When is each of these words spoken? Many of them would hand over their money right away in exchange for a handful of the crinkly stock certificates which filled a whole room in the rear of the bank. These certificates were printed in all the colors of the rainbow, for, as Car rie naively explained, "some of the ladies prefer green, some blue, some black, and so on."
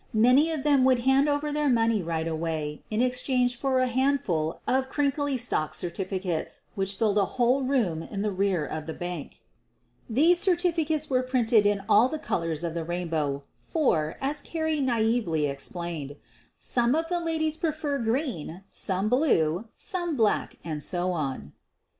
Many 0.17 0.49
of 0.49 0.63
them 0.63 0.83
would 0.85 1.01
hand 1.01 1.29
over 1.29 1.53
their 1.53 1.69
money 1.69 2.01
right 2.01 2.27
away 2.27 2.81
in 2.89 3.03
exchange 3.03 3.55
for 3.55 3.77
a 3.77 3.85
handful 3.85 4.59
of 4.65 4.85
the 4.85 4.89
crinkly 4.89 5.37
stock 5.37 5.75
certificates 5.75 6.61
which 6.73 6.95
filled 6.95 7.19
a 7.19 7.25
whole 7.37 7.61
room 7.61 8.01
in 8.01 8.23
the 8.23 8.31
rear 8.31 8.65
of 8.65 8.87
the 8.87 8.95
bank. 8.95 9.43
These 10.09 10.39
certificates 10.39 11.07
were 11.07 11.21
printed 11.21 11.67
in 11.67 11.83
all 11.87 12.09
the 12.09 12.17
colors 12.17 12.63
of 12.63 12.73
the 12.73 12.83
rainbow, 12.83 13.43
for, 13.55 14.17
as 14.21 14.41
Car 14.41 14.63
rie 14.63 14.79
naively 14.81 15.45
explained, 15.45 16.15
"some 16.57 16.95
of 16.95 17.07
the 17.07 17.19
ladies 17.19 17.55
prefer 17.55 17.99
green, 17.99 18.63
some 18.71 19.07
blue, 19.07 19.67
some 19.75 20.17
black, 20.17 20.55
and 20.63 20.81
so 20.81 21.11
on." 21.11 21.53